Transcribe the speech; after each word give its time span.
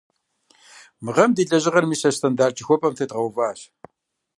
Мы 1.03 1.09
гъэм 1.15 1.31
ди 1.35 1.43
лэжьыгъэр 1.49 1.85
мис 1.89 2.01
а 2.07 2.09
стандарт 2.17 2.55
жыхуэпӀэм 2.57 2.93
тедгъэуващ. 2.97 3.59